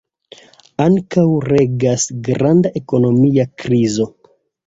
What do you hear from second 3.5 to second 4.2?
krizo.